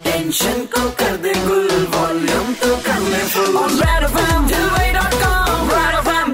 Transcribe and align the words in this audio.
Tension 0.00 0.64
को 0.64 0.90
कर 0.90 1.16
दे 1.16 1.32
गुल 1.34 1.68
वॉल्यूम 1.94 2.52
तो 2.52 2.76
कर 2.76 3.00
ले 3.00 3.18
full 3.18 3.72
red 3.80 4.04
FM 4.04 4.46
com 5.22 5.70
red 5.70 5.94
FM 5.94 6.32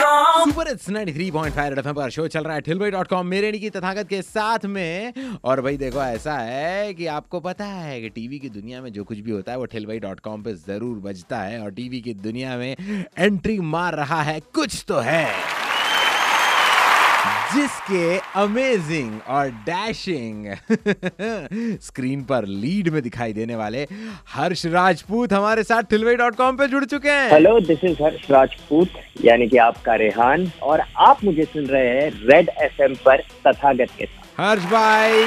com 0.00 0.50
super 0.50 0.68
it's 0.68 0.88
93.5 0.88 1.68
red 1.68 1.78
FM 1.78 1.94
पर 1.94 2.10
शो 2.10 2.26
चल 2.28 2.44
रहा 2.44 2.54
है 2.54 2.60
कॉम 3.04 3.26
मेरे 3.26 3.52
की 3.58 3.70
तथागत 3.70 4.08
के 4.08 4.22
साथ 4.22 4.66
में। 4.66 5.12
और 5.44 5.60
भाई 5.60 5.76
देखो, 5.76 6.02
ऐसा 6.02 6.34
है 6.34 6.94
कि 6.94 7.06
आपको 7.06 7.40
पता 7.40 7.64
है 7.64 8.00
कि 8.00 8.08
टीवी 8.08 8.38
की 8.38 8.48
दुनिया 8.48 8.82
में 8.82 8.92
जो 8.92 9.04
कुछ 9.04 9.18
भी 9.18 9.30
होता 9.30 9.52
है, 9.52 9.58
वो 9.58 9.66
कॉम 10.24 10.42
पे 10.42 10.54
ज़रूर 10.54 10.98
बजता 10.98 11.38
है। 11.38 11.60
और 11.60 11.70
टीवी 11.70 12.00
की 12.00 12.14
दुनिया 12.14 12.56
में 12.56 12.76
एंट्री 13.18 13.58
मार 13.60 13.94
रहा 13.94 14.22
है, 14.22 14.40
कुछ 14.40 14.84
तो 14.88 14.98
है। 14.98 15.49
जिसके 17.54 18.18
अमेजिंग 18.40 19.20
और 19.28 19.48
डैशिंग 19.66 20.46
स्क्रीन 21.82 22.22
पर 22.30 22.46
लीड 22.64 22.88
में 22.92 23.00
दिखाई 23.02 23.32
देने 23.32 23.56
वाले 23.56 23.86
हर्ष 24.34 24.64
राजपूत 24.66 25.32
हमारे 25.32 25.62
साथ 25.62 25.90
ठिलवई 25.90 26.14
डॉट 26.16 26.34
कॉम 26.36 26.56
पे 26.56 26.66
जुड़ 26.66 26.84
चुके 26.84 27.08
हैं। 27.08 27.30
Hello 27.32 27.58
this 27.60 27.84
is 27.84 28.02
Harsh 28.02 28.30
Rajput 28.30 29.00
यानी 29.24 29.48
कि 29.48 29.56
आपका 29.68 29.94
रेहान 30.04 30.50
और 30.62 30.82
आप 31.08 31.24
मुझे 31.24 31.44
सुन 31.44 31.66
रहे 31.66 31.88
हैं 31.88 32.10
रेड 32.26 32.50
एफ़ 32.62 32.82
पर 33.04 33.22
तथागत 33.46 33.90
के 33.98 34.04
साथ। 34.06 34.40
हर्ष 34.40 34.64
भाई 34.72 35.24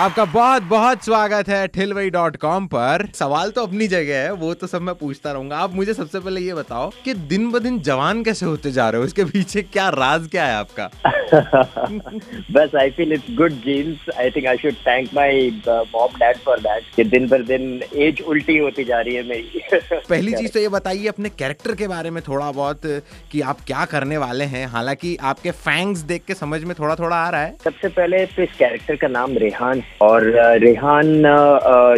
आपका 0.00 0.24
बहुत 0.24 0.62
बहुत 0.62 1.04
स्वागत 1.04 1.48
है 1.48 1.66
ठिलवई 1.74 2.10
डॉट 2.10 2.36
कॉम 2.36 2.66
पर। 2.66 3.06
सवाल 3.14 3.50
तो 3.50 3.62
अपनी 3.62 3.86
जगह 3.88 4.22
है 4.22 4.32
वो 4.32 4.52
तो 4.54 4.66
सब 4.66 4.82
मैं 4.82 4.94
पूछता 4.94 5.30
रहूँगा। 5.32 5.58
आप 5.58 5.74
मुझे 5.74 5.94
सबसे 5.94 6.20
पहले 6.20 6.40
ये 6.40 6.54
बताओ 6.54 6.90
कि 7.04 7.14
दिन 7.30 7.50
ब 7.52 7.58
दिन 7.58 7.78
जवान 7.80 8.22
कैसे 8.24 8.46
होते 8.46 8.72
जा 8.72 8.88
रहे 8.90 9.00
हो? 9.00 9.06
इसके 9.06 9.24
पीछे 9.24 9.62
क्या 9.62 9.88
राज 9.88 10.28
क्या 10.30 10.44
है 10.46 10.54
आपका? 10.54 10.90
बस 12.52 12.74
I 12.80 12.90
feel 12.90 13.12
it's 13.12 13.30
good 13.36 13.52
genes 13.62 14.10
I 14.18 14.30
think 14.30 14.46
I 14.46 14.56
should 14.56 14.74
thank 14.86 15.08
my 15.14 15.48
mom 15.68 16.18
dad 16.18 16.36
for 16.44 16.60
that 16.60 16.94
कि 16.96 17.04
दिन 17.04 17.28
पर 17.28 17.42
दिन 17.44 17.82
एज 17.94 18.20
उल्टी 18.26 18.58
होती 18.58 18.84
जा 18.84 19.00
रही 19.00 19.14
है 19.14 19.22
मेरी। 19.28 19.62
पहली 20.10 20.32
चीज़ 20.32 20.52
तो 20.52 20.60
ये 20.60 20.68
बताइए 20.68 21.06
अपने 21.06 21.28
कैरेक्टर 21.38 21.74
के 21.74 21.88
बारे 21.88 22.10
में 22.10 22.22
थोड़ा 22.28 22.50
बहुत 22.52 22.86
कि 23.32 23.40
आप 23.40 23.64
क्या 23.66 23.84
करने 23.86 24.18
वाले 24.18 24.44
हैं। 24.44 24.66
हालाँकि 24.66 25.16
आपके 25.32 25.50
फैंग्स 25.64 26.00
देख 26.12 26.24
के 26.24 26.34
समझ 26.34 26.62
में 26.64 26.76
थोड़ा 26.78 26.94
थोड़ा 26.94 27.16
आ 27.16 27.28
रहा 27.30 27.42
है। 27.42 27.56
सबसे 27.64 27.88
पहले 27.88 28.24
तो 28.26 28.42
इस 28.42 28.56
कैरेक्टर 28.58 28.96
का 28.96 29.08
नाम 29.08 29.36
रेहान 29.38 29.82
और 30.02 30.24
रेहान 30.60 31.06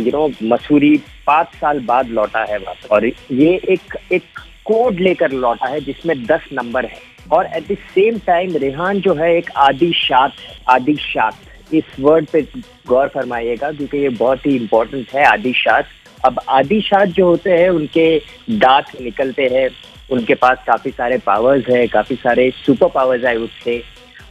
यू 0.03 0.13
नो 0.13 0.29
मसूरी 0.45 0.97
पाँच 1.27 1.55
साल 1.55 1.81
बाद 1.85 2.09
लौटा 2.11 2.45
है 2.51 2.59
वापस 2.59 2.89
और 2.91 3.07
ये 3.07 3.55
एक 3.71 3.97
एक 4.13 4.39
कोड 4.67 5.01
लेकर 5.01 5.33
लौटा 5.33 5.67
है 5.67 5.81
जिसमें 5.81 6.25
दस 6.27 6.49
नंबर 6.53 6.85
है। 6.85 7.01
और 7.33 7.47
at 7.47 7.69
the 7.73 7.77
same 7.95 8.19
time 8.27 8.57
Rehan 8.57 9.01
जो 9.01 9.15
है 9.15 9.37
एक 9.37 9.51
आदि 9.57 9.93
शात 9.97 10.33
आदि 10.69 10.95
शात। 11.03 11.75
इस 11.75 11.85
वर्ड 12.01 12.27
पे 12.27 12.43
गौर 12.89 13.09
फरमाइएगा 13.09 13.71
क्योंकि 13.73 13.99
ये 13.99 14.09
बहुत 14.11 14.47
ही 14.47 14.57
इम्पोर्टेंट 14.57 15.07
है, 15.15 15.25
आदि 15.25 15.53
शात। 15.57 15.87
अब 16.27 16.41
आदि 16.49 16.81
शात 16.81 17.09
जो 17.09 17.27
होते 17.27 17.51
हैं, 17.51 17.69
उनके 17.71 18.19
दांत 18.51 19.01
निकलते 19.01 19.49
हैं। 19.53 19.69
उनके 20.11 20.35
पास 20.35 20.59
काफ़ी 20.67 20.91
सारे 20.91 21.19
पावर्स 21.19 21.69
है, 21.69 21.87
काफ़ी 21.87 22.17
सारे 22.17 22.51
सुपर 22.57 22.89
पावर्स 22.89 23.25
है 23.25 23.37
उससे 23.39 23.83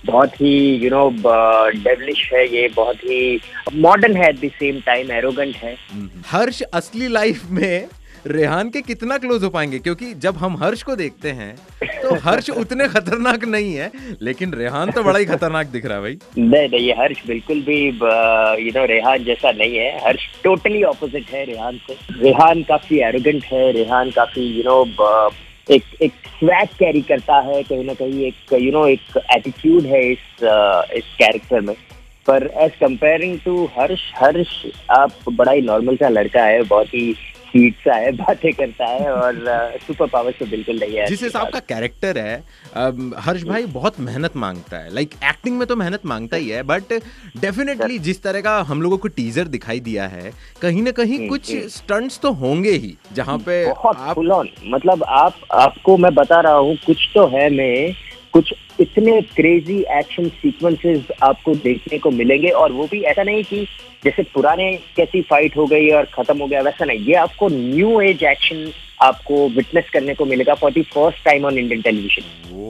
बहुत 0.05 0.41
ही 0.41 0.55
यू 0.83 0.89
नो 0.89 1.09
डेवलिश 1.17 2.29
है 2.33 2.45
ये 2.55 2.67
बहुत 2.75 3.03
ही 3.03 3.39
मॉडर्न 3.75 4.17
है 4.17 4.29
at 4.29 4.39
the 4.41 4.49
same 4.55 4.79
time 4.85 5.11
arrogant 5.11 5.55
है। 5.55 5.75
हर्ष 6.27 6.61
असली 6.73 7.07
लाइफ 7.09 7.49
में 7.51 7.87
रेहान 8.27 8.69
के 8.69 8.81
कितना 8.81 9.17
क्लोज 9.17 9.43
हो 9.43 9.49
पाएँगे? 9.49 9.79
क्योंकि 9.79 10.13
जब 10.15 10.37
हम 10.37 10.55
हर्ष 10.57 10.81
को 10.83 10.95
देखते 10.95 11.31
हैं 11.31 11.55
तो 12.01 12.15
हर्ष 12.23 12.49
उतने 12.51 12.87
खतरनाक 12.89 13.43
नहीं 13.45 13.73
है 13.73 13.91
लेकिन 14.21 14.53
रेहान 14.53 14.91
तो 14.91 15.03
बड़ा 15.03 15.19
ही 15.19 15.25
खतरनाक 15.25 15.67
दिख 15.67 15.85
रहा 15.85 15.95
है 15.95 16.01
भाई। 16.01 16.17
नहीं 16.37 16.69
नहीं 16.69 16.79
ये 16.79 16.93
हर्ष 16.99 17.21
बिल्कुल 17.27 17.61
भी 17.61 17.79
यू 18.65 18.71
नो 18.75 18.85
रेहान 18.85 19.23
जैसा 19.23 19.51
नहीं 19.53 19.77
है। 19.77 19.89
हर्ष 20.05 20.27
टोटली 20.43 20.83
ऑपोजिट 20.83 21.29
है 21.33 21.45
रेहान 21.45 21.79
से। 21.87 21.97
रेहान 22.21 22.63
काफ़ी 22.69 22.99
एरोगेंट 23.07 23.43
है 23.45 23.71
रेहान 23.73 24.11
काफ़ी 24.11 24.45
यू 24.47 24.63
नो 24.63 24.83
एक 25.71 25.83
एक 26.01 26.11
स्वैग 26.11 26.67
कैरी 26.67 27.01
करता 27.01 27.39
है 27.39 27.63
कहीं 27.63 27.85
ना 27.85 27.93
कहीं 27.93 28.25
एक 28.25 28.53
यू 28.53 28.71
नो 28.71 28.87
एक 28.87 29.17
एटीट्यूड 29.17 29.85
है 29.85 30.11
इस 30.11 30.19
uh, 30.37 30.91
इस 30.91 31.03
कैरेक्टर 31.19 31.61
में। 31.61 31.75
पर 32.27 32.49
as 32.57 32.71
comparing 32.71 33.39
to 33.45 33.65
Harsh 33.65 34.01
Harsh 34.15 34.65
आप 34.91 35.11
बड़ा 35.33 35.51
ही 35.51 35.61
नॉर्मल 35.61 35.95
सा 35.95 36.09
लड़का 36.09 36.43
है 36.43 36.63
बहुत 36.63 36.87
ही 36.87 37.15
स्वीट 37.57 37.75
सा 37.75 37.95
है 37.95 38.11
बातें 38.17 38.53
करता 38.53 38.85
है 38.85 39.11
और 39.13 39.33
सुपर 39.87 40.07
पावर 40.07 40.31
तो 40.31 40.45
बिल्कुल 40.45 40.79
नहीं 40.79 40.97
है 40.97 41.05
जिस 41.07 41.23
हिसाब 41.23 41.49
का 41.49 41.59
कैरेक्टर 41.59 42.17
है 42.17 42.35
हर्ष 43.19 43.43
भाई 43.43 43.65
बहुत 43.65 43.99
मेहनत 43.99 44.35
माँगता 44.35 44.77
है। 44.77 44.93
लाइक 44.93 45.13
एक्टिंग 45.23 45.57
में 45.57 45.67
तो 45.67 45.75
मेहनत 45.75 46.05
माँगता 46.05 46.37
ही 46.37 46.49
है 46.49 46.63
बट 46.63 46.93
डेफिनेटली 47.39 47.99
जिस 47.99 48.23
तरह 48.23 48.41
का 48.41 48.57
हम 48.61 48.81
लोगों 48.81 48.97
को 48.97 49.07
टीजर 49.07 49.47
दिखाई 49.47 49.79
दिया 49.79 50.07
है 50.07 50.31
कहीं 50.61 50.83
ना 50.83 50.91
कहीं 50.91 51.29
कुछ 51.29 51.51
स्टंट्स 51.55 52.19
तो 52.19 52.31
होंगे 52.31 52.71
ही 52.71 52.97
जहाँ 53.13 53.37
पे 53.37 53.65
बहुत 53.65 53.97
आप 53.97 54.19
मतलब 54.63 55.03
आप 55.03 55.33
आपको 55.51 55.97
मैं 55.97 56.13
बता 56.15 56.39
रहा 56.41 56.53
हूँ 56.53 56.75
कुछ 56.85 57.09
तो 57.13 57.27
है 57.27 57.49
में 57.49 57.95
कुछ 58.33 58.53
इतने 58.79 59.19
क्रेजी 59.35 59.79
एक्शन 59.97 60.27
सीक्वेंसेस 60.41 61.07
आपको 61.23 61.53
देखने 61.63 61.97
को 61.97 62.11
मिलेंगे 62.11 62.49
और 62.61 62.71
वो 62.71 62.87
भी 62.91 63.01
ऐसा 63.03 63.23
नहीं 63.23 63.43
कि 63.43 63.65
जैसे 64.03 64.23
पुराने 64.33 64.71
कैसी 64.97 65.21
फाइट 65.21 65.57
हो 65.57 65.65
गई 65.65 65.89
और 65.89 66.05
खत्म 66.13 66.37
हो 66.39 66.47
गया, 66.47 66.61
वैसा 66.61 66.85
नहीं। 66.85 66.99
ये 66.99 67.13
आपको 67.15 67.47
न्यू 67.49 67.99
एज 68.01 68.23
एक्शन 68.23 68.69
आपको 69.01 69.47
विटनेस 69.49 69.89
करने 69.93 70.13
को 70.13 70.25
मिलेगा 70.25 70.53
for 70.53 70.71
the 70.71 70.81
first 70.93 71.23
time 71.25 71.45
on 71.45 71.57
Indian 71.57 71.81
television 71.81 72.65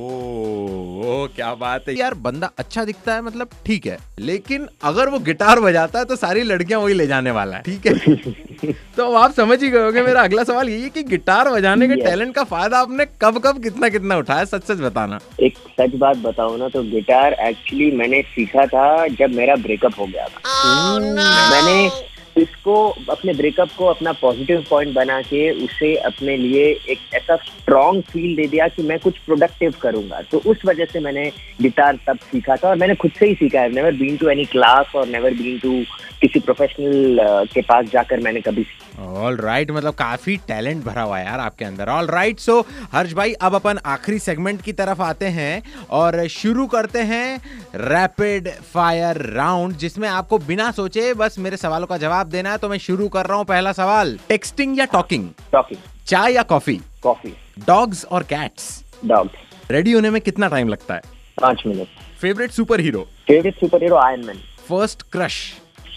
क्या 1.36 1.54
बात 1.56 1.88
है। 1.88 1.98
यार 1.98 2.14
बंदा 2.24 2.50
अच्छा 2.58 2.84
दिखता 2.86 3.14
है 3.14 3.22
मतलब 3.22 3.50
ठीक 3.66 3.86
है। 3.86 3.98
लेकिन 4.20 4.68
अगर 4.84 5.10
वो 5.10 5.20
गिटार 5.20 5.60
बजाता 5.60 6.00
है 6.00 6.06
तो 6.06 6.16
सारी 6.16 6.44
लड़कियाँ 6.44 6.80
वही 6.82 6.94
ले 6.94 7.08
जाने 7.08 7.32
वाला 7.32 7.58
है। 7.58 7.64
ठीक 7.64 7.88
है? 7.88 8.74
तो 8.98 9.06
अब 9.06 9.16
आप 9.16 9.34
समझ 9.34 9.62
ही 9.64 9.70
गए 9.70 9.84
होंगे 9.84 10.02
मेरा 10.02 10.22
अगला 10.22 10.44
सवाल 10.44 10.70
यही 10.70 10.82
है 10.84 10.90
कि 10.90 11.04
गिटार 11.04 11.50
बजाने 11.50 11.88
के 11.88 11.96
टैलेंट 11.96 12.34
का 12.36 12.44
फ़ायदा 12.44 12.80
आपने 12.80 13.06
कब 13.22 13.38
कब 13.46 13.62
कितना 13.64 13.90
कितना 13.90 14.18
उठाया 14.18 14.46
सच 14.46 14.64
सच 14.64 14.80
बताना। 14.82 15.20
एक 15.42 15.58
सच 15.80 15.96
बात 15.96 16.18
बताओ 16.18 16.58
ना 16.58 16.70
तो 16.70 16.84
गिटार 16.84 17.34
एक्चुअली 17.50 17.92
मैंने 17.92 18.22
सीखा 18.36 18.66
था 18.66 19.08
जब 19.08 19.36
मेरा 19.36 19.56
ब्रेकअप 19.56 20.00
हो 20.00 20.06
गया 20.06 20.28
था। 20.28 21.00
मैंने 21.00 21.90
इसको 22.38 22.76
अपने 23.10 23.34
ब्रेकअप 23.34 23.70
को 23.78 23.86
अपना 23.86 24.12
पॉजिटिव 24.12 24.64
पॉइंट 24.70 24.94
बना 24.94 25.22
के 25.22 25.50
उसे 25.66 25.94
अपने 26.10 26.36
लिए 26.38 26.66
एक 26.90 27.00
ऐसा 27.14 27.36
स्ट्रॉन्ग 27.36 28.04
फील 28.04 28.36
दे 28.36 28.48
दिया 28.48 28.68
कि 28.68 28.84
मैं 28.84 29.00
कुछ 29.00 29.18
प्रोडक्टिव 29.18 29.74
करूँगा। 29.82 30.22
तो 30.32 30.42
उस 30.46 30.66
वजह 30.66 30.86
से 30.86 31.00
मैंने 31.00 31.32
गिटार 31.62 32.00
तब 32.08 32.18
सीखा 32.32 32.56
था 32.56 32.70
और 32.70 32.76
मैंने 32.76 32.96
खुद 32.96 33.12
से 33.20 33.28
ही 33.28 33.34
सीखा 33.36 33.62
है। 33.62 33.74
Never 33.74 33.92
been 33.96 34.18
to 34.18 34.30
any 34.30 34.46
class 34.46 34.96
और 34.96 35.08
नेवर 35.08 35.34
बीन 35.34 35.60
टू 35.60 35.82
किसी 36.22 36.40
प्रोफेशनल 36.40 37.46
के 37.54 37.62
पास 37.62 37.86
जाकर 37.86 38.20
मैंने 38.20 38.42
कभी 38.42 38.66
ऑल 39.00 39.36
राइट 39.38 39.68
right, 39.68 39.78
मतलब 39.78 39.94
काफ़ी 39.94 40.36
टैलेंट 40.48 40.84
भरा 40.84 41.02
हुआ 41.02 41.20
यार 41.20 41.40
आपके 41.40 41.66
अंदर। 41.66 41.90
ऑल 41.90 42.08
राइट 42.08 42.40
सो 42.40 42.60
हर्ष 42.92 43.14
भाई 43.14 43.34
अब 43.34 43.56
अपन 43.56 43.78
आखिरी 43.86 44.20
सेगमेंट 44.20 44.62
की 44.62 44.74
तरफ़ 44.74 45.02
आते 45.02 45.26
हैं 45.28 45.62
और 45.92 46.28
शुरू 46.28 46.66
करते 46.68 47.02
हैं 47.02 47.42
रैपिड 47.76 48.50
फायर 48.74 49.22
राउंड 49.36 49.76
जिसमें 49.78 50.08
आपको 50.10 50.38
बिना 50.38 50.70
सोचे 50.72 51.14
बस 51.14 51.38
मेरे 51.40 51.58
सवालों 51.58 51.88
का 51.88 51.98
जवाब 51.98 52.30
देना 52.30 52.52
है। 52.52 52.58
तो 52.58 52.70
मैं 52.70 52.78
शुरू 52.78 53.08
कर 53.08 53.26
रहा 53.26 53.38
हूँ। 53.38 53.46
पहला 53.46 53.72
सवाल 53.74 54.18
टेक्सटिंग 54.30 54.78
या 54.80 54.86
टॉकिंग 54.86 55.30
टॉकिंग 55.52 55.82
चाय 56.08 56.34
या 56.34 56.44
कॉफ़ी 56.46 56.80
कॉफ़ी 57.04 57.34
डॉग्स 57.68 58.06
और 58.06 58.24
कैट्स 58.24 58.84
डॉग 59.06 59.30
रेडी 59.72 59.92
होने 59.92 60.10
में 60.10 60.22
कितना 60.22 60.48
टाइम 60.48 60.70
लगता 60.70 60.94
है? 60.94 61.02
पाँच 61.42 61.64
minute. 61.68 61.88
Favourite 62.22 62.52
super 62.52 62.80
hero 62.80 63.08
favourite 63.28 63.56
super 63.56 63.84
hero 63.84 63.96
Iron 63.98 64.26
Man 64.26 64.40
first 64.70 65.02
crush 65.12 65.36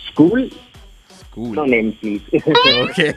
school 0.07 0.51
school 1.31 1.57
no 1.57 1.65
name 1.67 1.91
please 2.01 2.23
okay 2.83 3.11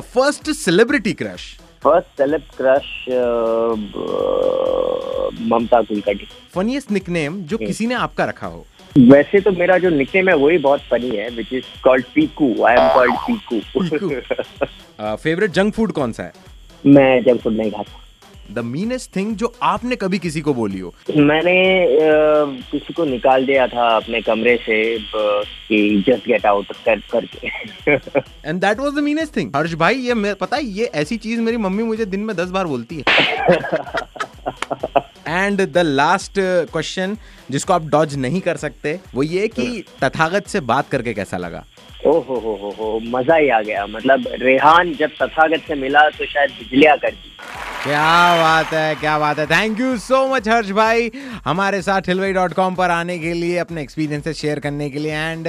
first 0.00 0.50
celebrity 0.56 1.12
crush 1.20 1.42
first 1.82 2.08
celeb 2.18 2.42
crush 2.56 2.86
Mamta 5.50 5.80
Kulkarni. 5.82 6.26
Funniest 6.54 6.90
nickname 6.92 7.40
जो 7.42 7.58
किसी 7.58 7.86
ने 7.86 7.94
आपका 7.96 8.24
रखा 8.24 8.46
हो। 8.46 8.64
वैसे 8.96 9.40
तो 9.40 9.50
मेरा 9.52 9.78
जो 9.78 9.90
निकनेम 9.90 10.28
है 10.28 10.34
वही 10.36 10.58
बहुत 10.66 10.80
फनी 10.90 11.10
है 11.16 11.28
which 11.36 11.52
is 11.52 11.64
called 11.84 12.04
Piku 12.14 12.46
I 12.64 12.74
am 12.74 12.88
called 12.94 13.14
Piku 13.26 13.56
favourite 15.16 15.50
junk 15.50 15.74
food 15.74 15.92
कौन 15.92 16.12
सा 16.12 16.22
है? 16.22 16.32
मैं 16.84 17.22
जंक 17.24 17.40
फ़ूड 17.40 17.56
नहीं 17.56 17.70
खाता। 17.70 18.02
द 18.50 18.58
मीनेस्ट 18.64 19.14
थिंग 19.16 19.34
जो 19.36 19.52
आपने 19.62 19.96
कभी 19.96 20.18
किसी 20.18 20.40
को 20.40 20.54
बोली 20.54 20.78
हो? 20.80 20.94
मैंने 21.16 21.54
किसी 22.70 22.92
को 22.92 23.04
निकाल 23.04 23.46
दिया 23.46 23.66
था 23.68 23.88
अपने 23.96 24.20
कमरे 24.22 24.56
से 24.66 24.76
कि 24.98 26.04
जस्ट 26.08 26.26
गेट 26.28 26.46
आउट 26.46 26.72
कर 26.86 27.00
करके। 27.12 27.48
And 28.48 28.60
that 28.60 28.80
was 28.80 28.92
the 28.94 29.04
meanest 29.04 29.36
thing 29.36 29.56
Harsh 29.56 29.74
भाई 29.74 29.94
ये 30.00 30.34
पता 30.34 30.56
है 30.56 30.64
ये 30.64 30.90
ऐसी 30.94 31.16
चीज़ 31.18 31.40
मेरी 31.40 31.56
मम्मी 31.58 31.82
मुझे 31.84 32.04
दिन 32.06 32.20
में 32.20 32.34
दस 32.36 32.50
बार 32.50 32.66
बोलती 32.66 32.96
है। 32.96 33.04
एंड 35.28 35.60
द 35.62 35.78
लास्ट 35.78 36.32
क्वेश्चन 36.72 37.16
जिसको 37.50 37.72
आप 37.72 37.86
डॉज 37.90 38.16
नहीं 38.16 38.40
कर 38.40 38.56
सकते 38.56 38.98
वो 39.14 39.22
ये 39.22 39.48
कि 39.48 39.84
तथागत 40.02 40.46
से 40.48 40.60
बात 40.62 40.88
करके 40.88 41.14
कैसा 41.14 41.36
लगा? 41.36 41.64
ओ 42.06 42.10
हो 42.20 42.34
हो 42.36 42.74
हो 42.78 42.98
मज़ा 43.04 43.36
ही 43.36 43.48
आ 43.48 43.60
गया। 43.60 43.86
मतलब 43.86 44.24
रेहान 44.42 44.92
जब 44.94 45.10
तथागत 45.22 45.62
से 45.68 45.74
मिला 45.74 46.08
तो 46.10 46.26
शायद 46.26 46.50
बिजलियाँ 46.58 46.96
कर 46.98 47.10
दी। 47.10 47.30
क्या 47.86 48.36
बात 48.36 48.72
है, 48.72 48.94
क्या 48.94 49.18
बात 49.18 49.38
है। 49.38 49.46
Thank 49.46 49.80
you 49.80 49.96
so 49.98 50.26
much 50.28 50.48
Harsh 50.48 50.70
भाई। 50.70 51.10
हमारे 51.44 51.80
साथ 51.82 52.08
हिलवई 52.08 52.32
डॉट 52.32 52.52
कॉम 52.52 52.74
पर 52.74 52.90
आने 52.90 53.18
के 53.18 53.32
लिए, 53.32 53.58
अपने 53.58 53.82
एक्सपीरियंसेस 53.82 54.36
शेयर 54.36 54.60
करने 54.60 54.88
के 54.90 54.98
लिए 54.98 55.12
एंड 55.12 55.48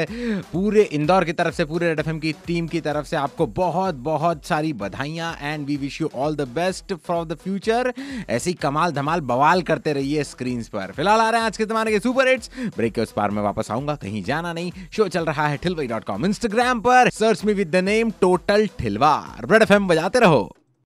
पूरे 0.51 0.81
इंदौर 0.81 1.24
की 1.25 1.34
तरफ़ 1.34 1.56
से, 1.56 1.66
पूरे 1.66 1.88
रेड 1.88 2.00
एफएम 2.00 2.19
की 2.19 2.34
टीम 2.48 2.68
की 2.68 2.81
तरफ़ 2.81 3.06
से 3.06 3.16
आपको 3.16 3.48
बहुत 3.48 3.95
बहुत 4.04 4.45
सारी 4.45 4.74
बधाइयाँ 4.74 5.34
and 5.42 5.66
we 5.68 5.78
wish 5.78 6.00
you 6.01 6.10
all 6.16 6.36
the 6.36 6.48
best 6.56 6.94
for 7.07 7.25
the 7.25 7.38
future 7.44 7.94
ऐसी 8.30 8.54
कमाल 8.56 8.92
धमाल 8.92 9.22
बवाल 9.24 9.62
करते 9.62 9.94
रहिए 9.94 10.24
स्क्रीन 10.25 10.62
पर। 10.74 10.92
फ़िलहाल 10.92 11.22
आ 11.22 11.30
रहे 11.30 11.40
हैं 11.40 11.48
आज 11.48 11.57
के 11.57 11.66
जमाने 11.66 11.92
के 11.92 12.00
सुपर 12.00 12.28
हिट्स 12.28 12.51
ब्रेक 12.78 12.94
के 12.94 13.01
उस 13.01 13.12
पार 13.12 13.31
में 13.31 13.42
वापस 13.42 13.72
आऊँगा, 13.72 13.95
कहीं 13.95 14.24
जाना 14.24 14.54
नहीं। 14.54 14.72
शो 14.92 15.07
चल 15.07 15.25
रहा 15.25 15.48
है 15.48 15.57
ठिलवई 15.57 15.88
डॉट 15.88 16.04
कॉम 16.04 16.25
इंस्टाग्राम 16.25 16.80
पर। 16.81 17.10
Search 17.10 17.44
me 17.45 17.54
with 17.54 17.72
the 17.72 17.83
name 17.86 18.12
total 18.22 18.68
Thilwar 18.80 19.51
red 19.51 19.62
FM 19.62 19.88
बजाते 19.88 20.19
रहो। 20.19 20.56